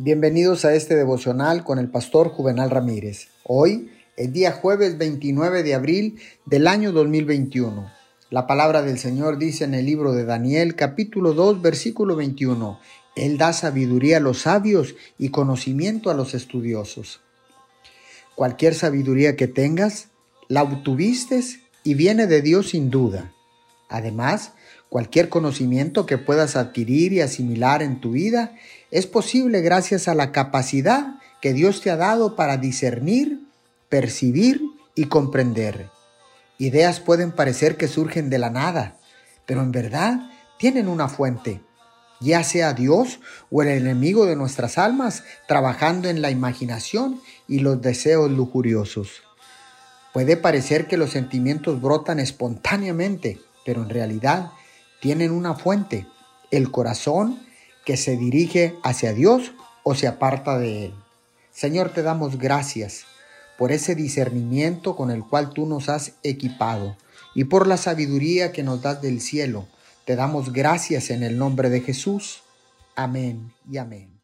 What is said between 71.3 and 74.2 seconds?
nombre de Jesús. Amén y amén.